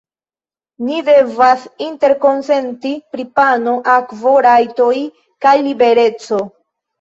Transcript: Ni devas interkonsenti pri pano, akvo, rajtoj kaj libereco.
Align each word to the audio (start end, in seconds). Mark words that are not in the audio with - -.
Ni 0.85 0.95
devas 1.09 1.65
interkonsenti 1.87 2.93
pri 3.17 3.27
pano, 3.41 3.75
akvo, 3.97 4.33
rajtoj 4.47 4.95
kaj 5.47 5.55
libereco. 5.69 6.43